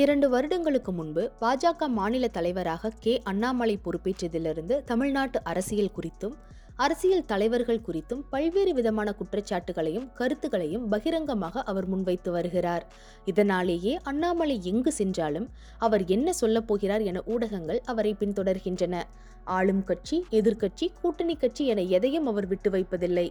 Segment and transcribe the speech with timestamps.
[0.00, 3.14] இரண்டு வருடங்களுக்கு முன்பு பாஜக மாநில தலைவராக கே.
[3.24, 6.36] அண்ணாமலை பொறுப்பேற்றதிலிருந்து தமிழ்நாட்டு அரசியல் குறித்தும்
[6.76, 12.86] அரசியல் தலைவர்கள் குறித்தும் பல்வேறு விதமான குற்றச்சாட்டுகளையும் கருத்துகளையும் பகிரங்கமாக அவர் முன்வைத்து வருகிறார்.
[13.24, 19.02] இதனாலேயே அண்ணாமலை எங்கு சென்றாலும் அவர் என்ன சொல்லப் போகிறார் என ஊடகங்கள் அவரை பின்தொடர்கின்றன.
[19.44, 23.28] ஆளும் கட்சி எதிர்க்கட்சி கூட்டணி கட்சி என எதையும் அவர் விட்டு வைப்பதில்லை.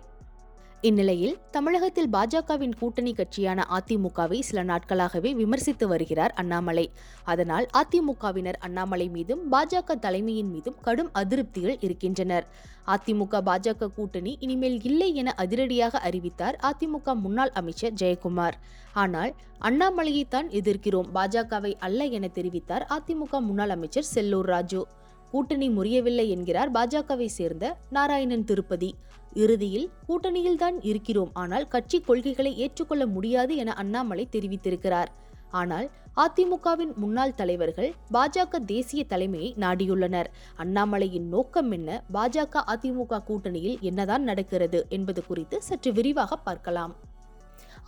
[0.82, 6.86] இந்நிலையில் தமிழகத்தில் பாஜகவின் கூட்டணி கட்சியான அதிமுகவை சில நாட்களாகவே விமர்சித்து வருகிறார் அண்ணாமலை.
[7.24, 12.46] அதனால் அதிமுகவினர் அண்ணாமலை மீதும் பாஜக தலைமையின் மீதும் கடும் அதிருப்திகள் இருக்கின்றனர்.
[12.88, 18.58] அதிமுக பாஜக கூட்டணி இனிமேல் இல்லை என அதிரடியாக அறிவித்தார் அதிமுக முன்னாள் அமைச்சர் ஜெயக்குமார்.
[18.94, 24.84] ஆனால் அண்ணாமலையைத்தான் எதிர்க்கிறோம் பாஜகவை அல்ல என தெரிவித்தார் அதிமுக முன்னாள் அமைச்சர் செல்லூர் ராஜு.
[25.32, 28.96] கூட்டணி முறியவில்லை என்கிறார் பாஜகவை சேர்ந்த நாராயணன் திருப்பதி.
[29.34, 31.32] இறுதியில் கூட்டணியில்தான் இருக்கிறோம்.
[31.34, 35.08] ஆனால் கட்சி கொள்கைகளை ஏற்றுக்கொள்ள முடியாது என அண்ணாமலை தெரிவித்திருக்கிறார்.
[35.52, 40.26] ஆனால் அதிமுகவின் முன்னாள் தலைவர்கள் பாஜக தேசிய தலைமையை நாடியுள்ளனர்.
[40.58, 42.04] அண்ணாமலையின் நோக்கம் என்ன?
[42.14, 46.96] பாஜக அதிமுக கூட்டணியில் என்னதான் நடக்கிறது என்பது குறித்து சற்று விரிவாக பார்க்கலாம்.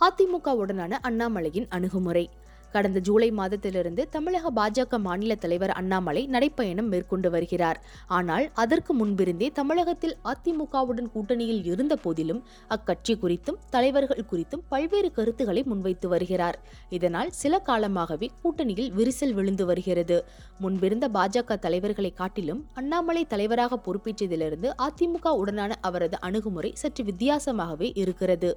[0.00, 2.30] அதிமுகவுடனான அண்ணாமலையின் அணுகுமுறை.
[2.72, 7.78] கடந்த ஜூலை மாதத்திலிருந்து தமிழக பாஜக மாநில தலைவர் அண்ணாமலை நடைப்பயணம் மேற்கொண்டு வருகிறார்.
[8.18, 16.08] ஆனால் அதற்கு முன்பிருந்தே தமிழகத்தில் அதிமுகவுடன் கூட்டணியில் இருந்த போதிலும் அக்கட்சி குறித்தும் தலைவர்கள் குறித்தும் பல்வேறு கருத்துக்களை முன்வைத்து
[16.08, 16.58] வருகிறார்.
[16.90, 20.18] இதனால் சில காலமாகவே கூட்டணியில் விரிசல் விழுந்து வருகிறது.
[20.58, 28.50] முன்பிருந்த பாஜக தலைவர்களை காட்டிலும் அண்ணாமலை தலைவராக பொறுப்பேற்றதிலிருந்து அதிமுக உடனான அவரது அணுகுமுறை சற்று வித்தியாசமாகவே இருக்கிறது.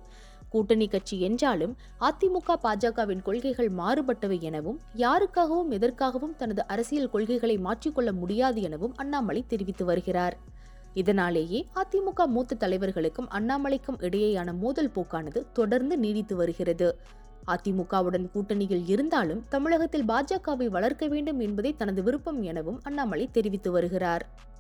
[0.49, 3.69] கூட்டணி கட்சி என்றாலும் அதிமுக பாஜகவின் கொள்கைகள்
[4.05, 10.37] மாறுபட்டவை எனவும் யாருக்காகவும் எதற்காகவும் தனது அரசியல் கொள்கைகளை மாற்றிக்கொள்ள முடியாது எனவும் அண்ணாமலை தெரிவித்து வருகிறார்.
[10.93, 16.97] இதனாலேயே அதிமுக மூத்த தலைவர்களுக்கும் அண்ணாமலைக்கும் இடையேயான மோதல் போக்கானது தொடர்ந்து நீடித்து வருகிறது.
[17.47, 24.53] அதிமுகவுடன் கூட்டணியில் இருந்தாலும் தமிழகத்தில் பாஜகவை வளர்க்க வேண்டும் என்பதே தனது விருப்பம் எனவும் அண்ணாமலை தெரிவித்து வருகிறார்.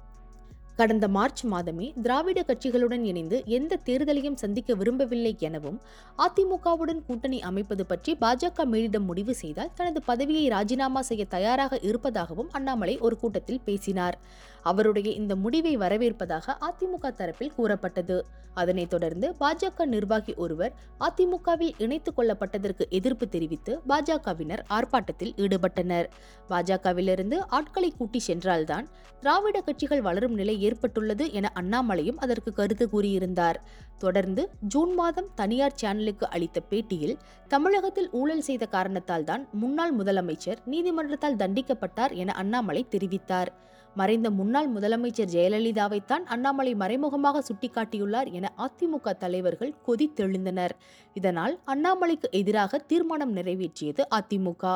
[0.75, 5.81] கடந்த மார்ச் மாதமே திராவிட கட்சிகளுடன் இணைந்து எந்த தேர்தலையும் சந்திக்க விரும்பவில்லை எனவும்
[6.17, 12.97] அதிமுகவுடன் கூட்டணி அமைப்பது பற்றி பாஜக மேலிடம் முடிவு செய்தால் தனது பதவியை ராஜினாமா செய்ய தயாராக இருப்பதாகவும் அண்ணாமலை
[12.97, 14.17] ஒரு கூட்டத்தில் பேசினார்.
[14.61, 18.25] அவருடைய இந்த முடிவை வரவேற்பதாக அதிமுக தரப்பில் கூறப்பட்டது.
[18.53, 26.05] அதனைத் தொடர்ந்து பாஜக நிர்வாகி ஒருவர் அதிமுகவில் இணைத்துக் கொள்ளப்பட்டதற்கு எதிர்ப்பு தெரிவித்து பாஜகவினர் ஆர்ப்பாட்டத்தில் ஈடுபட்டனர்.
[26.49, 28.87] பாஜகவிலிருந்து ஆட்களை கூட்டி சென்றால்தான்
[29.19, 33.59] திராவிட கட்சிகள் வளரும் நிலை ஏற்பட்டுள்ளது என அண்ணாமலையும் அதற்கு கருத்து கூறியிருந்தார்.
[34.03, 34.43] தொடர்ந்து
[34.73, 42.15] ஜூன் மாதம் தனியார் சேனலுக்கு அளித்த பேட்டியில் தமிழகத்தில் ஊழல் செய்த காரணத்தால் தான் முன்னாள் முதலமைச்சர் நீதிமன்றத்தால் தண்டிக்கப்பட்டார்
[42.23, 43.51] என அண்ணாமலை தெரிவித்தார்.
[43.99, 50.73] மறைந்த முன்னாள் முதலமைச்சர் ஜெயலலிதாவைத்தான் அண்ணாமலை மறைமுகமாக சுட்டிக்காட்டியுள்ளார் என அதிமுக தலைவர்கள் கொதித்தெழுந்தனர்.
[51.19, 54.75] இதனால் அண்ணாமலைக்கு எதிராக தீர்மானம் நிறைவேற்றியது அதிமுக.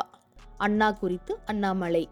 [0.68, 2.04] அண்ணா குறித்து அண்ணாமலை.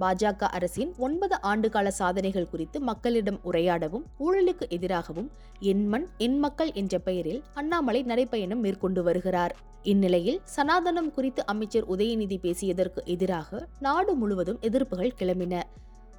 [0.00, 6.98] பாஜக அரசின் ஒன்பது ஆண்டுகால சாதனைகள் குறித்து மக்களிடம் உரையாடவும் ஊழலுக்கு எதிராகவும் என் மண் என் மக்கள் என்ற
[6.98, 9.54] பெயரில் அண்ணாமலை நடைப்பயணம் மேற்கொண்டு வருகிறார்.
[9.82, 15.62] இந்நிலையில் சனாதனம் குறித்து அமைச்சர் உதயநிதி பேசியதற்கு எதிராக நாடு முழுவதும் எதிர்ப்புகள் கிளம்பின.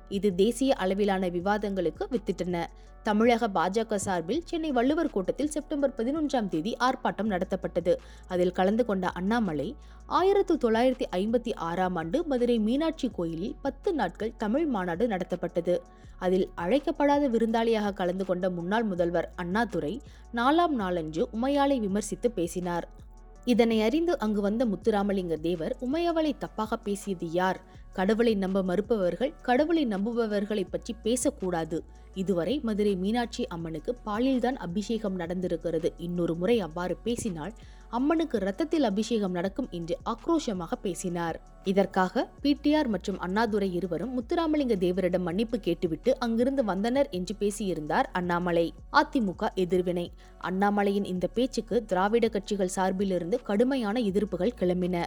[0.09, 2.65] இது தேசிய அளவிலான விவாதங்களுக்கு வித்திட்டன.
[3.03, 7.95] தமிழக பாஜக சார்பில் சென்னை வள்ளுவர் கூட்டத்தில் செப்டம்பர் பதினொன்றாம் தேதி ஆர்ப்பாட்டம் நடத்தப்பட்டது.
[8.27, 14.65] அதில் கலந்து கொண்ட அண்ணாமலை ஆயிரத்து தொள்ளாயிரத்தி ஐம்பத்தி ஆறாம் ஆண்டு மதுரை மீனாட்சி கோயிலில் பத்து நாட்கள் தமிழ்
[14.65, 15.77] மாநாடு நடத்தப்பட்டது.
[16.19, 20.01] அதில் அழைக்கப்படாத விருந்தாளியாக கலந்து கொண்ட முன்னாள் முதல்வர் அண்ணாதுரை
[20.33, 22.87] நாலாம் நாளன்று உமையாலை விமர்சித்து பேசினார்.
[23.45, 27.61] இதனை அறிந்து அங்கு வந்த முத்துராமலிங்க தேவர் உமையவளை தப்பாக பேசியது யார்?
[27.97, 31.77] கடவுளை நம்ப மறுப்பவர்கள் கடவுளை நம்புபவர்களை பற்றி பேசக்கூடாது.
[32.13, 35.89] இதுவரை மதுரை மீனாட்சி அம்மனுக்கு பாலில்தான் அபிஷேகம் நடந்திருக்கிறது.
[35.97, 37.53] இன்னொரு முறை அவ்வாறு பேசினால்
[37.89, 41.37] அம்மனுக்கு ரத்தத்தில் அபிஷேகம் நடக்கும் என்று ஆக்ரோஷமாக பேசினார்.
[41.63, 48.73] இதற்காக பிடிஆர் மற்றும் அண்ணாதுரை இருவரும் முத்துராமலிங்க தேவரிடம் மன்னிப்பு கேட்டுவிட்டு அங்கிருந்து வந்தனர் என்று பேசியிருந்தார் அண்ணாமலை.
[48.91, 50.11] அதிமுக எதிர்வினை.
[50.43, 55.05] அண்ணாமலையின் இந்த பேச்சுக்கு திராவிட கட்சிகள் சார்பிலிருந்து கடுமையான எதிர்ப்புகள் கிளம்பின.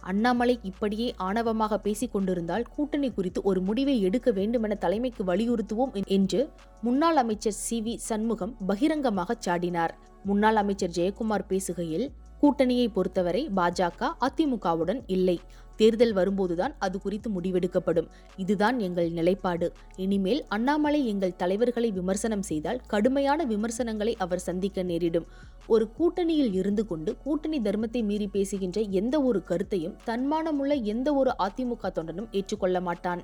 [0.00, 6.50] அண்ணாமலை இப்படியே ஆணவமாக பேசிக் கொண்டிருந்தால் கூட்டணி குறித்து ஒரு முடிவை எடுக்க வேண்டுமென தலைமைக்கு வலியுறுத்துவோம் என்று
[6.82, 7.82] முன்னாள் அமைச்சர் சி.
[7.82, 7.96] வி.
[7.96, 9.90] சண்முகம் பகிரங்கமாக சாடினார்.
[10.24, 12.10] முன்னாள் அமைச்சர் ஜெயக்குமார் பேசுகையில்
[12.42, 15.40] கூட்டணியை பொறுத்தவரை பாஜக அதிமுகவுடன் இல்லை.
[15.80, 18.08] தேர்தல் வரும்போதுதான் அது குறித்து முடிவெடுக்கப்படும்.
[18.42, 19.68] இதுதான் எங்கள் நிலைப்பாடு.
[20.04, 25.28] இனிமேல் அண்ணாமலை எங்கள் தலைவர்களை விமர்சனம் செய்தால் கடுமையான விமர்சனங்களை அவர் சந்திக்க நேரிடும்.
[25.74, 31.90] ஒரு கூட்டணியில் இருந்து கொண்டு கூட்டணி தர்மத்தை மீறி பேசுகின்ற எந்த ஒரு கருத்தையும் தன்மானமுள்ள எந்த ஒரு அதிமுக
[31.98, 33.22] தொண்டனும் ஏற்றுக்கொள்ள மாட்டான்.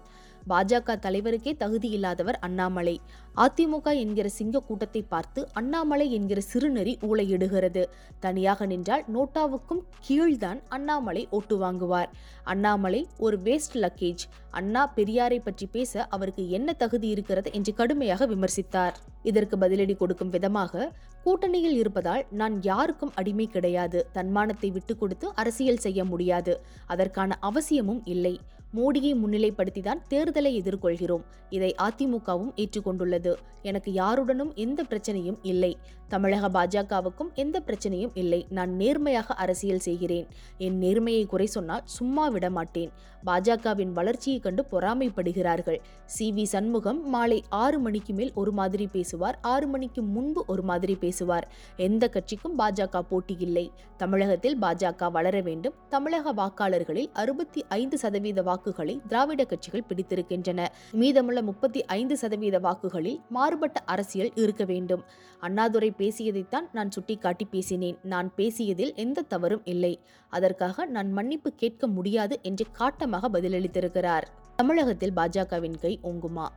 [0.50, 2.96] பாஜக தலைவருக்கே தகுதி இல்லாதவர் அண்ணாமலை.
[3.44, 7.82] அதிமுக என்கிற சிங்க கூட்டத்தை பார்த்து அண்ணாமலை என்கிற சிறுநெறி ஊழையிடுகிறது
[8.20, 12.10] தனியாக நின்றால் நோட்டாவுக்கும் கீழ்தான் அண்ணாமலை ஓட்டு வாங்குவார்.
[12.44, 18.96] அண்ணாமலை ஒரு வேஸ்ட் லக்கேஜ் அண்ணா பெரியாரை பற்றி பேச அவருக்கு என்ன தகுதி இருக்கிறது என்று கடுமையாக விமர்சித்தார்.
[19.22, 20.90] இதற்கு பதிலடி கொடுக்கும் விதமாக
[21.24, 24.00] கூட்டணியில் இருப்பதால் நான் யாருக்கும் அடிமை கிடையாது.
[24.12, 26.52] தன்மானத்தை விட்டு கொடுத்து அரசியல் செய்ய முடியாது.
[26.86, 28.34] அதற்கான அவசியமும் இல்லை.
[28.74, 31.24] மோடியை முன்னிலைப்படுத்திதான் தேர்தலை எதிர்கொள்கிறோம்.
[31.50, 33.34] இதை அதிமுகவும் ஏற்றுக்கொண்டுள்ளது.
[33.62, 35.78] எனக்கு யாருடனும் எந்த பிரச்சனையும் இல்லை.
[36.08, 38.46] தமிழக பாஜகவுக்கும் எந்த பிரச்சனையும் இல்லை.
[38.50, 40.26] நான் நேர்மையாக அரசியல் செய்கிறேன்.
[40.58, 42.90] என் நேர்மையை குறை சொன்னால் சும்மா விட மாட்டேன்.
[43.26, 45.78] பாஜகவின் வளர்ச்சியை கண்டு பொறாமைப்படுகிறார்கள்.
[46.06, 46.32] சி.
[46.32, 46.42] வி.
[46.42, 49.38] சண்முகம் மாலை ஆறு மணிக்கு மேல் ஒரு மாதிரி பேசுவார்.
[49.42, 51.52] ஆறு மணிக்கு முன்பு ஒரு மாதிரி பேசுவார்.
[51.76, 53.70] எந்த கட்சிக்கும் பாஜக போட்டி இல்லை.
[53.96, 55.74] தமிழகத்தில் பாஜக வளர வேண்டும்.
[55.88, 60.60] தமிழக வாக்காளர்களில் அறுபத்தி ஐந்து சதவீத வாக்குகளை திராவிட கட்சிகள் பிடித்திருக்கின்றன.
[60.92, 65.02] மீதமுள்ள முப்பத்தி ஐந்து சதவீத வாக்குகளில் மாறுபட்ட அரசியல் இருக்க வேண்டும்.
[65.40, 67.98] அண்ணாதுரை பேசியதைத்தான் நான் சுட்டிக்காட்டி பேசினேன்.
[68.02, 70.00] நான் பேசியதில் எந்த தவறும் இல்லை.
[70.28, 74.26] அதற்காக நான் மன்னிப்பு கேட்க முடியாது என்று காட்டமாக பதிலளித்திருக்கிறார்.
[74.56, 76.48] தமிழகத்தில் பாஜகவின் கை ஓங்குமா?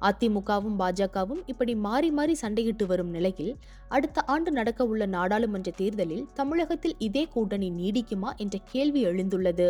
[0.00, 3.56] அதிமுகவும் பாஜகவும் இப்படி மாறி மாறி சண்டையிட்டு வரும் நிலையில்
[3.88, 9.68] அடுத்த ஆண்டு நடக்க உள்ள நாடாளுமன்ற தேர்தலில் தமிழகத்தில் இதே கூட்டணி நீடிக்குமா என்ற கேள்வி எழுந்துள்ளது.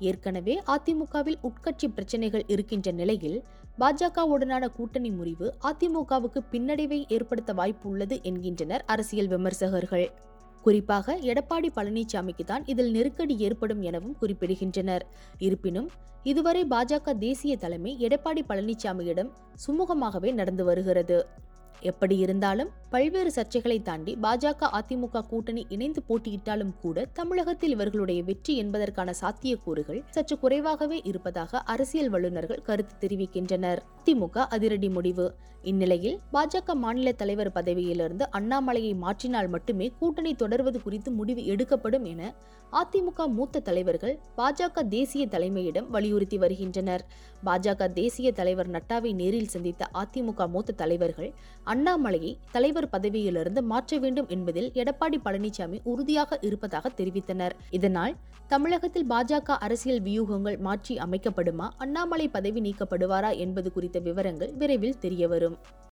[0.00, 3.38] ஏற்கனவே அதிமுகவில் உட்கட்சி பிரச்சனைகள் இருக்கின்ற நிலையில்
[3.78, 10.06] பாஜகவுடனான கூட்டணி முறிவு அதிமுகவுக்கு பின்னடைவை ஏற்படுத்த வாய்ப்பு உள்ளது என்கின்றனர் அரசியல் விமர்சகர்கள்.
[10.62, 15.04] குறிப்பாக எடப்பாடி பழனிசாமிக்கு தான் இதில் நெருக்கடி ஏற்படும் எனவும் குறிப்பிடுகின்றனர்.
[15.38, 15.88] இருப்பினும்
[16.22, 19.30] இதுவரை பாஜக தேசிய தலைமை எடப்பாடி பழனிசாமியிடம்
[19.66, 21.26] சுமூகமாகவே நடந்து வருகிறது.
[21.80, 29.12] எப்படி இருந்தாலும் பல்வேறு சர்ச்சைகளை தாண்டி பாஜக அதிமுக கூட்டணி இணைந்து போட்டியிட்டாலும் கூட தமிழகத்தில் இவர்களுடைய வெற்றி என்பதற்கான
[29.20, 33.80] சாத்தியக்கூறுகள் சற்று குறைவாகவே இருப்பதாக அரசியல் வல்லுநர்கள் கருத்து தெரிவிக்கின்றனர்.
[34.00, 35.26] அதிமுக அதிரடி முடிவு.
[35.62, 42.32] இந்நிலையில் பாஜக மாநில தலைவர் பதவியிலிருந்து அண்ணாமலையை மாற்றினால் மட்டுமே கூட்டணி தொடர்வது குறித்து முடிவு எடுக்கப்படும் என
[42.72, 47.04] அதிமுக மூத்த தலைவர்கள் பாஜக தேசிய தலைமையிடம் வலியுறுத்தி வருகின்றனர்.
[47.44, 51.30] பாஜக தேசிய தலைவர் நட்டாவை நேரில் சந்தித்த அதிமுக மூத்த தலைவர்கள்
[51.66, 57.52] அண்ணாமலையை தலைவர் பதவியிலிருந்து மாற்ற வேண்டும் என்பதில் எடப்பாடி பழனிசாமி உறுதியாக இருப்பதாக தெரிவித்தனர்.
[57.70, 58.16] இதனால்
[58.48, 65.58] தமிழகத்தில் பாஜக அரசியல் வியூகங்கள் மாற்றி அமைக்கப்படுமா அண்ணாமலை பதவி நீக்கப்படுவாரா என்பது குறித்த விவரங்கள் விரைவில் தெரியவரும்.